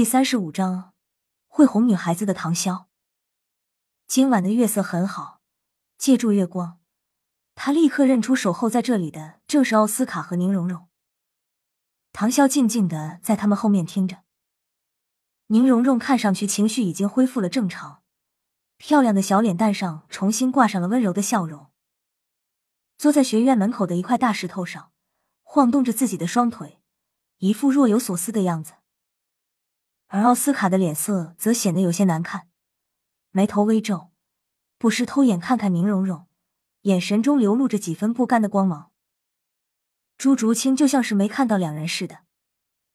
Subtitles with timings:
[0.00, 0.94] 第三十五章，
[1.46, 2.86] 会哄女孩子的唐潇。
[4.06, 5.42] 今晚的月色很好，
[5.98, 6.80] 借助月光，
[7.54, 10.88] 他立刻认出守候在这里的正是奥斯卡和宁荣荣。
[12.12, 14.22] 唐潇静静的在他们后面听着。
[15.48, 18.02] 宁荣荣看上去情绪已经恢复了正常，
[18.78, 21.70] 漂亮的小脸蛋上重新挂上了温柔的笑容。
[22.96, 24.92] 坐在学院门口的一块大石头上，
[25.42, 26.80] 晃动着自己的双腿，
[27.40, 28.72] 一副若有所思的样子。
[30.12, 32.48] 而奥斯卡的脸色则显得有些难看，
[33.30, 34.10] 眉头微皱，
[34.76, 36.26] 不时偷眼看看宁荣荣，
[36.80, 38.90] 眼神中流露着几分不甘的光芒。
[40.18, 42.24] 朱竹清就像是没看到两人似的，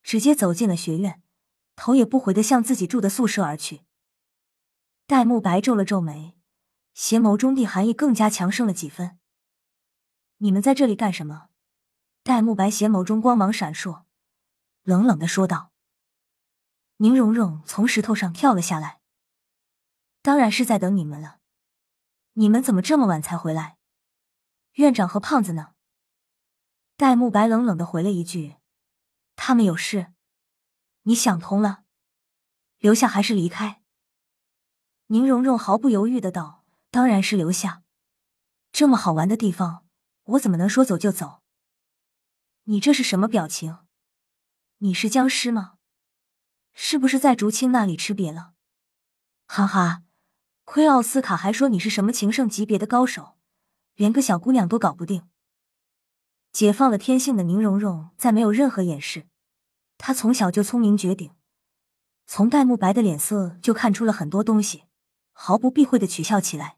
[0.03, 1.21] 直接走进了学院，
[1.77, 3.83] 头也不回的向自己住的宿舍而去。
[5.07, 6.35] 戴沐白皱了皱眉，
[6.93, 9.17] 邪眸中的寒意更加强盛了几分。
[10.39, 11.47] 你们在这里干什么？
[12.23, 14.03] 戴沐白邪眸中光芒闪烁，
[14.83, 15.71] 冷冷的说道。
[16.97, 19.01] 宁荣荣从石头上跳了下来，
[20.21, 21.39] 当然是在等你们了。
[22.33, 23.77] 你们怎么这么晚才回来？
[24.73, 25.73] 院长和胖子呢？
[26.95, 28.55] 戴沐白冷冷的回了一句
[29.35, 30.13] ：“他们有事。”
[31.03, 31.83] 你想通了？
[32.77, 33.83] 留下还是离开？
[35.07, 37.83] 宁荣荣毫不犹豫的道：“当然是留下。
[38.71, 39.85] 这么好玩的地方，
[40.23, 41.41] 我怎么能说走就走？”
[42.63, 43.79] 你这是什么表情？
[44.77, 45.74] 你是僵尸吗？
[46.77, 48.53] 是不是在竹青那里吃瘪了？
[49.47, 50.03] 哈哈，
[50.65, 53.37] 亏奥斯卡还说你是什么情圣级别的高手，
[53.95, 55.27] 连个小姑娘都搞不定。
[56.51, 59.27] 解放了天性的宁荣荣再没有任何掩饰，
[59.97, 61.33] 她从小就聪明绝顶，
[62.27, 64.83] 从戴沐白的脸色就看出了很多东西，
[65.31, 66.77] 毫不避讳的取笑起来。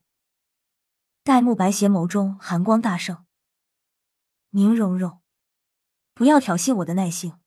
[1.24, 3.26] 戴沐白邪眸中寒光大盛，
[4.52, 5.22] 宁荣荣，
[6.14, 7.40] 不要挑衅我的耐性，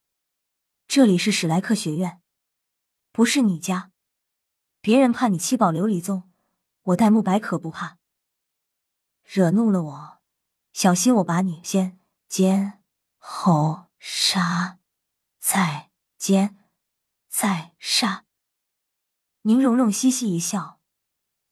[0.88, 2.19] 这里是史莱克学院。
[3.20, 3.92] 不是你家，
[4.80, 6.30] 别人怕你七宝琉璃宗，
[6.84, 7.98] 我戴沐白可不怕。
[9.22, 10.22] 惹怒了我，
[10.72, 12.82] 小心我把你先奸
[13.18, 14.78] 后杀，
[15.38, 16.64] 再奸
[17.28, 18.24] 再杀。
[19.42, 20.80] 宁荣荣嘻嘻一笑，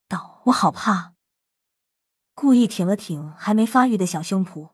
[0.09, 1.13] 道：“我好怕。”
[2.33, 4.73] 故意挺了挺还没发育的小胸脯，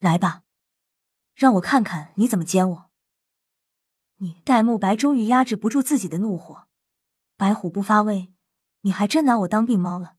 [0.00, 0.42] 来吧，
[1.36, 2.91] 让我看看你怎么奸我。
[4.22, 6.68] 你戴沐白终于压制不住自己的怒火，
[7.36, 8.32] 白虎不发威，
[8.82, 10.14] 你还真拿我当病猫了！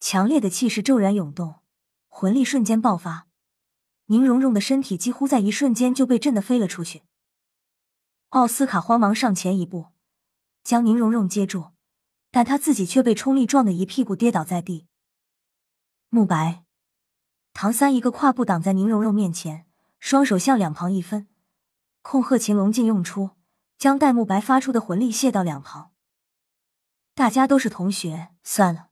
[0.00, 1.60] 强烈的气势骤然涌动，
[2.08, 3.28] 魂力瞬间爆发，
[4.06, 7.04] 宁荣荣的身体几乎在一瞬间就被震得飞了出去。
[8.30, 9.92] 奥斯卡慌忙上前一步，
[10.64, 11.70] 将宁荣荣接住，
[12.32, 14.88] 但他自己却被冲力撞得一屁股跌倒在地。
[16.08, 16.64] 慕白，
[17.52, 19.68] 唐三一个跨步挡在宁荣荣面前，
[20.00, 21.28] 双手向两旁一分。
[22.02, 23.30] 控鹤擒龙劲用出，
[23.78, 25.92] 将戴沐白发出的魂力卸到两旁。
[27.14, 28.88] 大家都是同学，算了。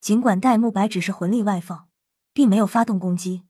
[0.00, 1.88] 尽管戴沐白只是魂力外放，
[2.32, 3.44] 并没有发动攻击，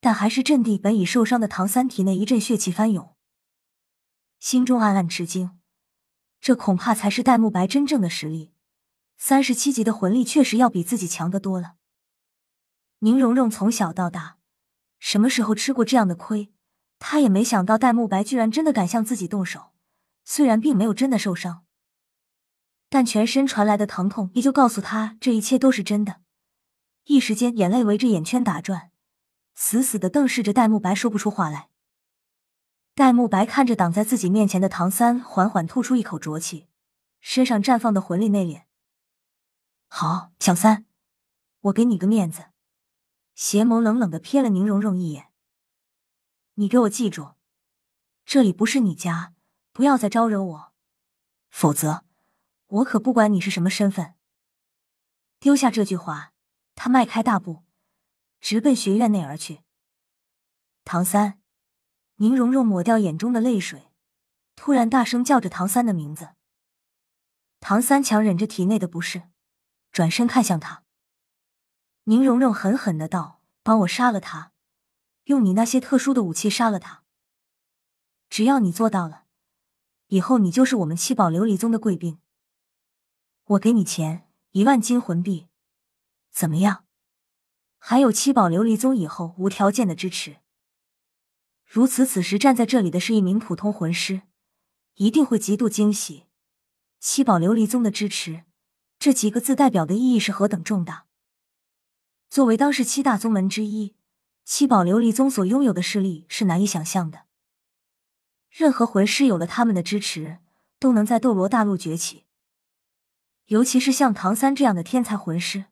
[0.00, 3.16] 但还是震地本已受伤的唐三体内一阵血气翻涌，
[4.38, 5.58] 心中暗暗吃惊。
[6.40, 8.52] 这恐怕才是戴沐白真正的实力，
[9.16, 11.76] 三十七级的魂力确实要比自己强得多了。
[12.98, 14.38] 宁荣荣从小到大，
[14.98, 16.52] 什么时候吃过这样的亏？
[17.04, 19.72] 他也没想到戴沐白居然真的敢向自己动手，
[20.22, 21.64] 虽然并没有真的受伤，
[22.88, 26.20] 但全身传来的疼痛依旧告诉他这一切都是真的。
[27.06, 28.92] 一时间眼泪围着眼圈打转，
[29.56, 31.70] 死死的瞪视着戴沐白，说不出话来。
[32.94, 36.68] 戴沐白看着挡在自己面前的唐三，缓缓吐出一口浊气，
[37.18, 38.62] 身上绽放的魂力内敛。
[39.88, 40.86] 好，小三，
[41.62, 42.44] 我给你个面子。
[43.34, 45.31] 邪眸冷冷的瞥了宁荣荣一眼。
[46.54, 47.34] 你给我记住，
[48.26, 49.34] 这里不是你家，
[49.72, 50.72] 不要再招惹我，
[51.48, 52.04] 否则
[52.66, 54.14] 我可不管你是什么身份。
[55.40, 56.34] 丢下这句话，
[56.74, 57.64] 他迈开大步，
[58.38, 59.62] 直奔学院内而去。
[60.84, 61.40] 唐三，
[62.16, 63.90] 宁荣荣抹掉眼中的泪水，
[64.54, 66.34] 突然大声叫着唐三的名字。
[67.60, 69.30] 唐三强忍着体内的不适，
[69.90, 70.84] 转身看向他。
[72.04, 74.51] 宁荣荣狠狠的道：“帮我杀了他。”
[75.24, 77.04] 用你那些特殊的武器杀了他。
[78.28, 79.24] 只要你做到了，
[80.06, 82.18] 以后你就是我们七宝琉璃宗的贵宾。
[83.44, 85.48] 我给你钱一万金魂币，
[86.30, 86.84] 怎么样？
[87.78, 90.38] 还有七宝琉璃宗以后无条件的支持。
[91.64, 94.22] 如此，此时站在这里的是一名普通魂师，
[94.94, 96.26] 一定会极度惊喜。
[97.00, 98.44] 七宝琉璃宗的支持，
[98.98, 101.06] 这几个字代表的意义是何等重大。
[102.30, 103.94] 作为当世七大宗门之一。
[104.44, 107.26] 七宝琉璃宗所拥有的势力是难以想象的。
[108.50, 110.38] 任何魂师有了他们的支持，
[110.78, 112.26] 都能在斗罗大陆崛起。
[113.46, 115.66] 尤其是像唐三这样的天才魂师，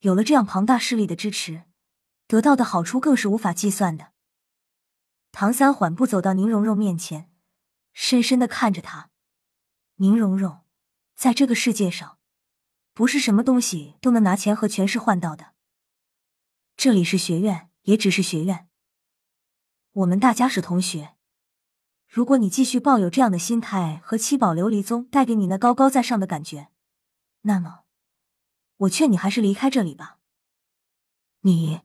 [0.00, 1.64] 有了这样庞大势力的支持，
[2.26, 4.12] 得到的好处更是无法计算的。
[5.32, 7.30] 唐三缓步走到宁荣荣面前，
[7.92, 9.10] 深深的看着她。
[9.96, 10.60] 宁荣荣，
[11.16, 12.18] 在这个世界上，
[12.92, 15.54] 不是什么东西都能拿钱和权势换到的。
[16.76, 18.68] 这里是学院，也只是学院。
[19.92, 21.14] 我们大家是同学。
[22.06, 26.68] 如果你继续抱有这样的心态和七宝琉璃宗带给你那高高在上的感觉，
[27.42, 27.84] 那么，
[28.76, 30.18] 我劝你还是离开这里吧。
[31.40, 31.82] 你，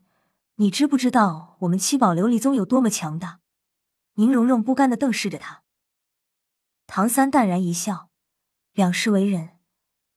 [0.55, 3.39] 你知不知道我们七宝琉璃宗有多么强大？
[4.13, 5.63] 宁荣荣不甘的瞪视着他。
[6.87, 8.09] 唐三淡然一笑，
[8.71, 9.57] 两世为人，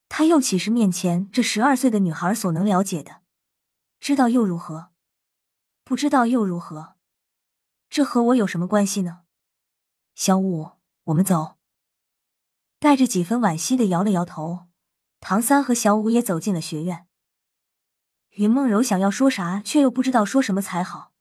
[0.09, 3.23] 他又岂是面前这十二岁的女孩所能了解的？
[3.99, 4.92] 知道又如何？
[5.93, 6.97] 不知道又如何？
[7.91, 9.25] 这和我有什么关系呢？
[10.15, 10.71] 小五，
[11.05, 11.59] 我们走。
[12.79, 14.69] 带着几分惋惜的摇了摇头，
[15.21, 17.07] 唐三和小五也走进了学院。
[18.31, 21.13] 云梦柔想要说啥，却又不知道说什么才好，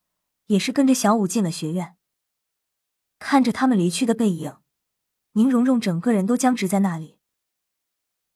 [0.46, 1.98] 也是跟着小五进了学院。
[3.20, 4.56] 看着他们离去的背影。
[5.34, 7.20] 宁荣荣整个人都僵直在那里。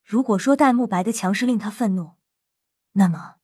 [0.03, 2.15] 如果说戴沐白的强势令他愤怒，
[2.91, 3.35] 那么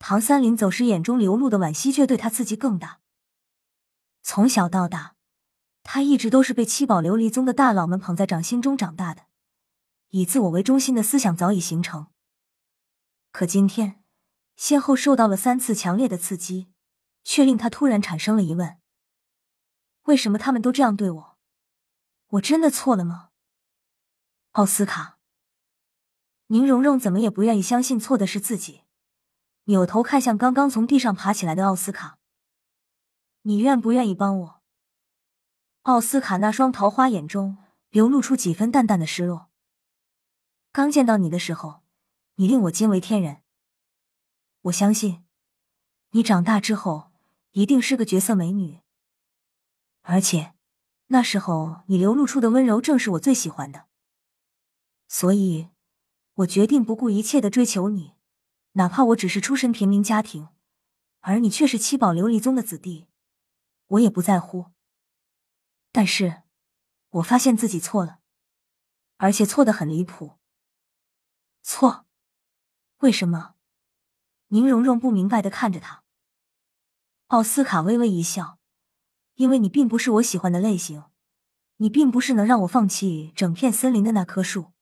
[0.00, 3.00] 唐三临走时眼中流露的惋惜却对他刺激更大。
[4.22, 5.14] 从小到大，
[5.82, 9.26] 他一直都是被七宝琉璃宗的大佬们捧在掌心中长大的，
[10.08, 12.08] 以自我为中心的思想早已形成。
[13.30, 14.02] 可今天，
[14.56, 16.72] 先后受到了三次强烈的刺激，
[17.22, 18.78] 却令他突然产生了疑问：
[20.04, 21.38] 为什么他们都这样对我？
[22.28, 23.28] 我真的错了吗？
[24.52, 25.18] 奥斯卡，
[26.46, 28.82] 宁荣荣怎么也不愿意相信错的是自己，
[29.70, 32.18] 扭头看向刚刚从地上爬起来的奥斯卡
[33.42, 34.60] ：“你愿不愿意帮我？”
[35.82, 37.56] 奥斯卡那双桃花眼中
[37.88, 39.48] 流露出几分淡淡的失落。
[40.72, 41.82] 刚见到你的时候，
[42.34, 43.42] 你令我惊为天人。
[44.62, 45.24] 我相信，
[46.10, 47.12] 你长大之后
[47.52, 48.80] 一定是个绝色美女，
[50.02, 50.54] 而且。
[51.12, 53.86] 那时候你流露出的温柔正是我最喜欢的，
[55.08, 55.70] 所以，
[56.34, 58.14] 我决定不顾一切的追求你，
[58.72, 60.48] 哪怕我只是出身平民家庭，
[61.20, 63.08] 而你却是七宝琉璃宗的子弟，
[63.86, 64.72] 我也不在乎。
[65.92, 66.42] 但是，
[67.10, 68.20] 我发现自己错了，
[69.16, 70.38] 而且错的很离谱。
[71.62, 72.06] 错？
[72.98, 73.54] 为什么？
[74.48, 76.04] 宁荣荣不明白的看着他。
[77.28, 78.58] 奥斯卡微微一笑。
[79.36, 81.04] 因为你并不是我喜欢的类型，
[81.76, 84.72] 你并不是能让我放弃整片森林的那棵树。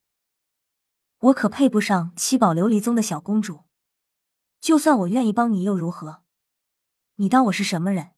[1.18, 3.67] 我可配不上七宝琉璃宗的小公主。
[4.60, 6.22] 就算我愿意帮你又如何？
[7.16, 8.12] 你当我是什么人？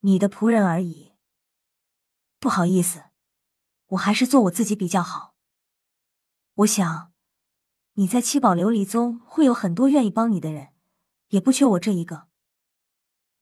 [0.00, 1.12] 你的仆人而已。
[2.38, 3.04] 不好意思，
[3.88, 5.34] 我还是做我自己比较好。
[6.54, 7.12] 我想
[7.94, 10.68] 你在七宝琉璃宗会有很多愿意帮你的人，
[11.28, 12.28] 也不缺我这一个。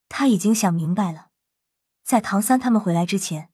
[0.08, 1.30] 他已经想明白了。
[2.02, 3.50] 在唐三他们回来之前，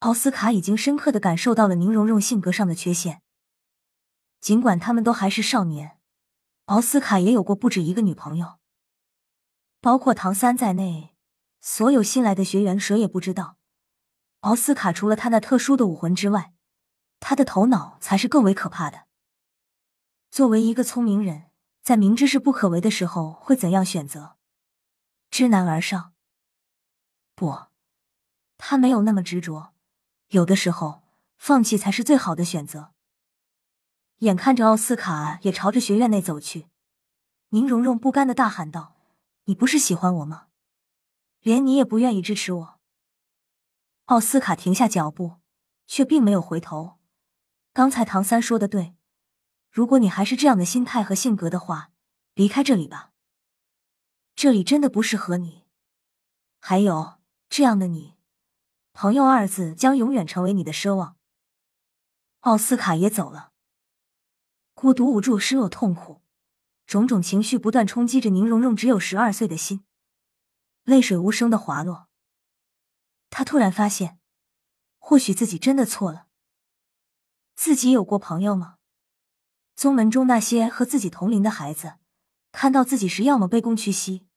[0.00, 3.22] 奥斯卡已经深刻的感受到了宁荣荣性格上的缺陷。
[4.40, 5.97] 尽管他们都还是少年，
[6.68, 8.58] 奥斯卡也有过不止一个女朋友，
[9.80, 11.14] 包括唐三在内，
[11.60, 13.56] 所有新来的学员谁也不知道，
[14.40, 16.52] 奥斯卡除了他那特殊的武魂之外，
[17.20, 19.06] 他的头脑才是更为可怕的。
[20.30, 21.50] 作为一个聪明人，
[21.82, 24.36] 在明知是不可为的时候，会怎样选择？
[25.30, 26.12] 知难而上。
[27.34, 27.68] 不。
[28.58, 29.72] 他没有那么执着，
[30.28, 31.02] 有的时候
[31.38, 32.92] 放弃才是最好的选择。
[34.18, 36.66] 眼看着奥斯卡也朝着学院内走去，
[37.50, 38.96] 宁荣荣不甘的大喊道
[39.44, 40.48] ：“你不是喜欢我吗？
[41.40, 42.80] 连你也不愿意支持我？”
[44.06, 45.36] 奥斯卡停下脚步，
[45.86, 46.98] 却并没有回头。
[47.72, 48.96] 刚才唐三说的对，
[49.70, 51.92] 如果你还是这样的心态和性格的话，
[52.34, 53.12] 离开这里吧。
[54.34, 55.64] 这里真的不适合你。
[56.58, 58.16] 还有这样的你。
[58.92, 61.16] 朋友二字将永远成为你的奢望。
[62.40, 63.52] 奥斯卡也走了，
[64.80, 66.22] 孤独、无助、失落、痛苦，
[66.86, 69.84] 种种情绪不断冲击着宁荣荣只有十二岁的心，
[70.84, 72.08] 泪水无声的滑落。
[73.28, 74.20] 他突然发现，
[74.98, 76.28] 或许自己真的错了。
[77.56, 78.78] 自己有过朋友吗？
[79.74, 81.94] 宗门中那些和自己同龄的孩子，
[82.52, 84.28] 看到自己时，要么卑躬屈膝，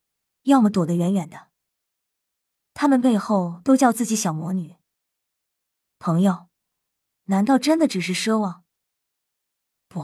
[0.42, 1.50] 要么躲得远远的。
[2.74, 4.78] 他们背后都叫自己小魔女。
[6.00, 6.50] 朋友，
[7.26, 8.66] 难道真的只是奢望？
[9.88, 10.04] 不，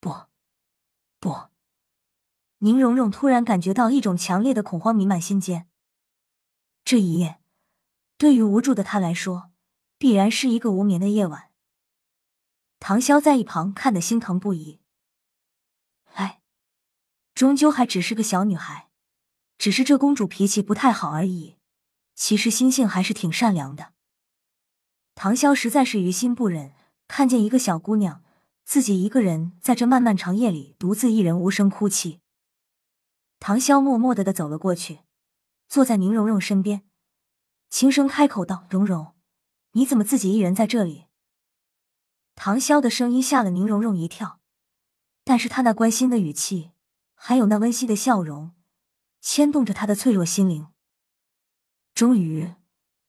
[0.00, 0.10] 不，
[1.18, 1.48] 不！
[2.64, 5.66] 宁荣荣突然感觉到一种强烈的恐慌弥漫心间。
[6.84, 7.40] 这一夜，
[8.16, 9.50] 对于无助的他来说，
[9.98, 11.50] 必然是一个无眠的夜晚。
[12.78, 14.80] 唐潇在一旁看得心疼不已。
[16.14, 16.40] 哎，
[17.34, 18.90] 终究还只是个小女孩，
[19.58, 21.56] 只是这公主脾气不太好而已。
[22.14, 23.94] 其实心性还是挺善良的。
[25.16, 26.74] 唐潇实在是于心不忍，
[27.08, 28.22] 看见一个小姑娘
[28.64, 32.20] 自己一个人在这漫漫长夜里独自一人无声哭泣。
[33.44, 35.00] 唐潇默默的的走了过去，
[35.66, 36.84] 坐在宁荣荣身边，
[37.68, 39.16] 轻声开口道：“荣荣，
[39.72, 41.06] 你怎么自己一人在这里？”
[42.36, 44.38] 唐潇的声音吓了宁荣荣一跳，
[45.24, 46.70] 但是他那关心的语气，
[47.14, 48.52] 还有那温馨的笑容，
[49.20, 50.68] 牵动着他的脆弱心灵。
[51.94, 52.54] 终于，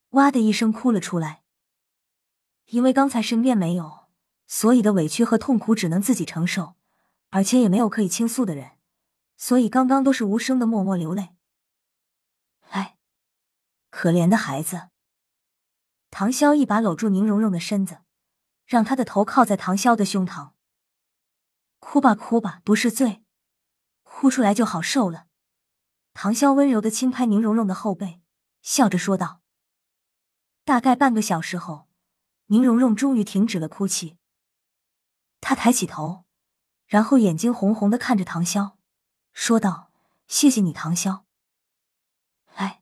[0.09, 1.43] 哇的一声哭了出来。
[2.69, 4.07] 因为刚才身边没有，
[4.47, 6.73] 所以的委屈和痛苦只能自己承受，
[7.29, 8.71] 而且也没有可以倾诉的人，
[9.37, 11.35] 所以刚刚都是无声的默默流泪。
[12.69, 12.97] 哎，
[13.89, 14.89] 可怜的孩子。
[16.09, 17.99] 唐潇一把搂住宁荣荣的身子。
[18.65, 20.53] 让她的头靠在唐潇的胸膛，
[21.79, 23.21] 哭吧哭吧，不是罪，
[24.03, 25.27] 哭出来就好受了。
[26.13, 28.21] 唐潇温柔的轻拍宁荣荣的后背，
[28.61, 29.41] 笑着说道。
[30.63, 31.89] 大概半个小时后，
[32.45, 34.17] 宁荣荣终于停止了哭泣。
[35.41, 36.23] 他抬起头，
[36.87, 38.77] 然后眼睛红红的看着唐潇，
[39.33, 39.91] 说道
[40.27, 41.23] ：“谢谢你，唐潇。
[42.53, 42.81] 哎，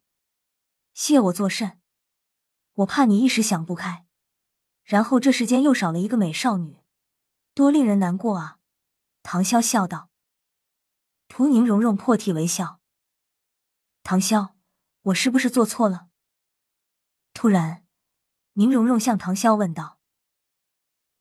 [0.94, 1.82] 谢我作甚？
[2.74, 4.06] 我怕你一时想不开。”
[4.84, 6.84] 然后这世间又少了一个美少女，
[7.54, 8.60] 多令人难过啊！
[9.24, 10.10] 唐潇笑道。
[11.28, 12.82] 蒲宁荣荣破涕为笑。
[14.04, 14.56] 唐潇，
[15.04, 16.10] 我是不是做错了？
[17.34, 17.86] 突然，
[18.54, 20.00] 宁荣荣向唐潇问道。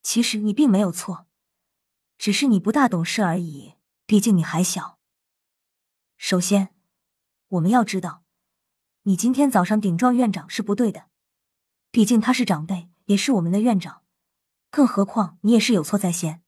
[0.03, 1.27] 其实你并没有错，
[2.19, 3.77] 只是你不大懂事而已。
[4.07, 5.00] 毕竟你还小。
[6.23, 6.69] 首先，
[7.49, 8.25] 我们要知道，
[9.05, 11.07] 你今天早上顶撞院长是不对的，
[11.91, 12.91] 毕竟他是长辈。
[13.07, 14.03] 也是我们的院长，
[14.71, 16.43] 更何况你也是有错在先。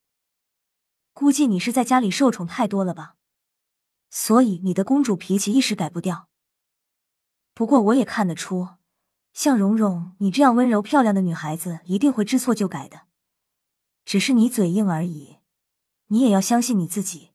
[1.14, 3.16] 估计你是在家里受宠太多了吧，
[4.10, 6.28] 所以你的公主脾气一时改不掉。
[7.54, 8.74] 不过我也看得出，
[9.32, 13.06] 像蓉蓉你这样温柔漂亮的女孩子，一定会知错就改的。
[14.04, 15.38] 只是你嘴硬而已，
[16.08, 17.31] 你也要相信你自己。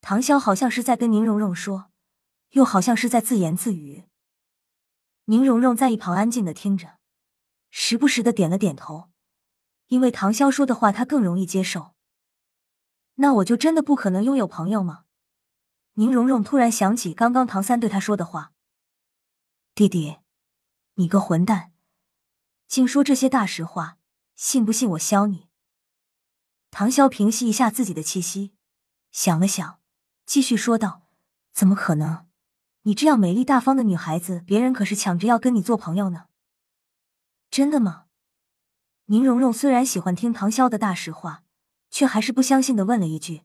[0.00, 1.90] 唐潇好像是在跟宁荣荣说，
[2.50, 4.04] 又好像是在自言自语。
[5.26, 6.98] 宁荣荣在一旁安静的听着。
[7.70, 9.10] 时不时的点了点头，
[9.88, 11.94] 因为唐潇说的话他更容易接受。
[13.16, 15.04] 那我就真的不可能拥有朋友吗？
[15.94, 18.54] 宁荣荣突然想起刚刚唐三对他说的话
[19.74, 20.16] ：“弟弟，
[20.94, 21.72] 你个混蛋，
[22.66, 23.98] 竟说这些大实话，
[24.34, 25.48] 信不信我削你？”
[26.70, 28.54] 唐潇平息一下自己的气息，
[29.10, 29.77] 想了想，
[30.28, 31.06] 继续说道
[31.54, 32.26] ：“怎么可能？
[32.82, 36.26] 你这样美丽大方的女孩子，别人可是抢着要跟你做朋友呢。”
[37.50, 38.04] 真的吗？
[39.06, 41.44] 宁荣荣虽然喜欢听唐潇的大实话，
[41.88, 43.44] 却还是不相信的问了一句：“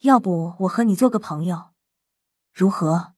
[0.00, 1.72] 要不我和你做个朋友，
[2.54, 3.12] 如何？”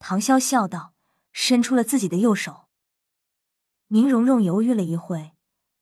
[0.00, 0.94] 唐潇笑道，
[1.30, 2.68] 伸出了自己的右手。
[3.88, 5.32] 宁荣荣犹豫了一会，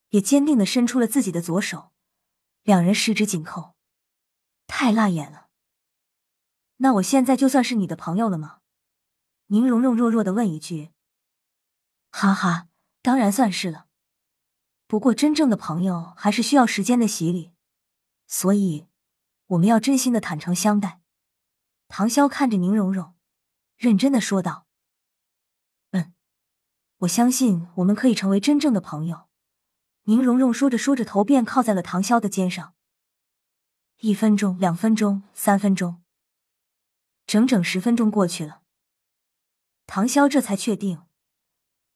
[0.09, 1.93] 也坚定的伸出了自己的左手，
[2.63, 3.75] 两人十指紧扣，
[4.67, 5.47] 太辣眼了。
[6.81, 8.59] 那我现在就算是你的朋友了吗？
[9.47, 10.91] 宁荣荣弱弱的问一句。
[12.11, 12.65] 哈哈。
[13.01, 13.87] 当然算是了，
[14.85, 17.53] 不过真正的朋友还是需要时间的洗礼，
[18.27, 18.87] 所以
[19.47, 20.99] 我们要真心的坦诚相待。
[21.87, 23.15] 唐潇看着宁荣荣，
[23.77, 24.67] 认真的说道
[25.91, 26.13] ：“嗯，
[26.97, 29.29] 我相信我们可以成为真正的朋友。”
[30.03, 32.75] 宁荣荣说着说着，头便靠在了唐潇的肩上。
[33.99, 36.03] 一分钟，两分钟，三分钟，
[37.29, 38.63] 整整十分钟过去了，
[39.85, 41.03] 唐潇这才确定。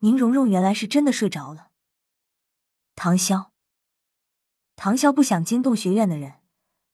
[0.02, 1.72] 宁荣荣原来是真的睡着了。
[2.94, 3.48] 唐潇，
[4.76, 6.36] 唐潇不想惊动学院的人，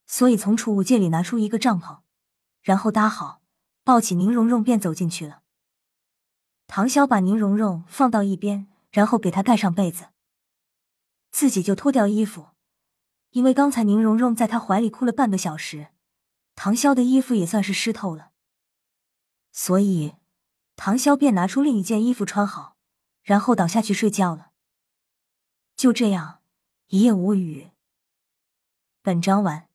[0.08, 2.00] 所以从储物间里拿出一个帐篷，
[2.62, 3.41] 然后搭好，
[3.84, 5.41] 抱起宁荣荣便走进去了。
[6.65, 10.12] 唐潇把宁荣荣放到一边，然后给她盖上被子，
[11.29, 12.51] 自己就脱掉衣服，
[13.31, 15.89] 因为刚才宁荣荣在他怀里哭了半个小时，
[16.55, 18.29] 唐潇的衣服也算是湿透了，
[19.62, 20.16] 所以
[20.78, 22.78] 唐潇便拿出另一件衣服穿好。
[23.22, 24.51] 然后倒下去睡觉了。
[25.75, 26.42] 就这样，
[26.88, 27.72] 一夜无语。
[29.01, 29.68] 本章完。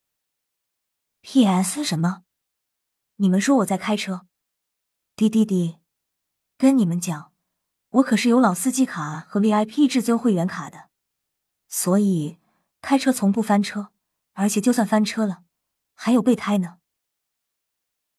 [1.20, 1.84] P.S.
[1.84, 2.24] 什么？
[3.16, 4.26] 你们说我在开车？
[5.16, 5.76] 滴滴滴，
[6.56, 7.34] 跟你们讲，
[7.90, 10.88] 我可是有老司机卡和 VIP 至尊会员卡的，
[11.68, 12.38] 所以
[12.80, 13.92] 开车从不翻车，
[14.32, 15.44] 而且就算翻车了，
[15.92, 16.78] 还有备胎呢。